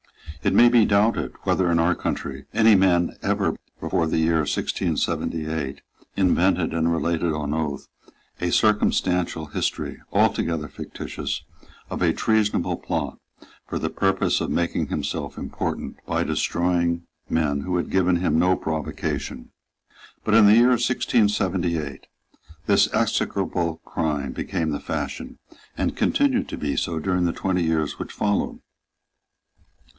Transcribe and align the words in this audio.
It 0.43 0.55
may 0.55 0.69
be 0.69 0.85
doubted 0.85 1.35
whether, 1.43 1.69
in 1.71 1.77
our 1.77 1.93
country, 1.93 2.45
any 2.51 2.73
man 2.73 3.15
ever 3.21 3.55
before 3.79 4.07
the 4.07 4.17
year 4.17 4.39
1678 4.39 5.81
invented 6.17 6.73
and 6.73 6.91
related 6.91 7.31
on 7.33 7.53
oath 7.53 7.87
a 8.39 8.49
circumstantial 8.51 9.45
history, 9.45 10.01
altogether 10.11 10.67
fictitious, 10.67 11.43
of 11.91 12.01
a 12.01 12.13
treasonable 12.13 12.77
plot, 12.77 13.19
for 13.67 13.77
the 13.77 13.91
purpose 13.91 14.41
of 14.41 14.49
making 14.49 14.87
himself 14.87 15.37
important 15.37 15.97
by 16.07 16.23
destroying 16.23 17.03
men 17.29 17.59
who 17.61 17.77
had 17.77 17.91
given 17.91 18.15
him 18.15 18.39
no 18.39 18.55
provocation. 18.55 19.51
But 20.23 20.33
in 20.33 20.47
the 20.47 20.55
year 20.55 20.69
1678 20.69 22.07
this 22.65 22.91
execrable 22.91 23.77
crime 23.85 24.31
became 24.31 24.71
the 24.71 24.79
fashion, 24.79 25.37
and 25.77 25.95
continued 25.95 26.49
to 26.49 26.57
be 26.57 26.75
so 26.75 26.97
during 26.97 27.25
the 27.25 27.33
twenty 27.33 27.61
years 27.61 27.99
which 27.99 28.11
followed. 28.11 28.61